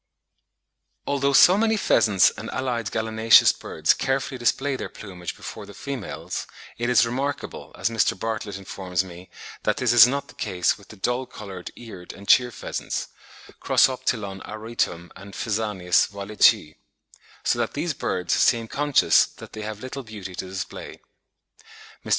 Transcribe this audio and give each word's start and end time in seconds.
Although 1.05 1.33
so 1.33 1.59
many 1.59 1.77
pheasants 1.77 2.31
and 2.31 2.49
allied 2.49 2.89
gallinaceous 2.89 3.51
birds 3.51 3.93
carefully 3.93 4.39
display 4.39 4.75
their 4.75 4.89
plumage 4.89 5.37
before 5.37 5.67
the 5.67 5.75
females, 5.75 6.47
it 6.79 6.89
is 6.89 7.05
remarkable, 7.05 7.71
as 7.77 7.91
Mr. 7.91 8.17
Bartlett 8.19 8.57
informs 8.57 9.03
me, 9.03 9.29
that 9.61 9.77
this 9.77 9.93
is 9.93 10.07
not 10.07 10.27
the 10.27 10.33
case 10.33 10.75
with 10.75 10.87
the 10.87 10.95
dull 10.95 11.27
coloured 11.27 11.69
Eared 11.75 12.13
and 12.13 12.27
Cheer 12.27 12.49
pheasants 12.49 13.09
(Crossoptilon 13.61 14.41
auritum 14.43 15.11
and 15.15 15.35
Phasianus 15.35 16.11
wallichii); 16.11 16.77
so 17.43 17.59
that 17.59 17.73
these 17.75 17.93
birds 17.93 18.33
seem 18.33 18.67
conscious 18.67 19.27
that 19.27 19.53
they 19.53 19.61
have 19.61 19.81
little 19.81 20.01
beauty 20.01 20.33
to 20.33 20.47
display. 20.47 20.99
Mr. 22.03 22.09